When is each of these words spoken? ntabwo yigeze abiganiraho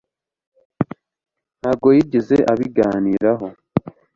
ntabwo 1.59 1.87
yigeze 1.95 2.35
abiganiraho 2.51 3.47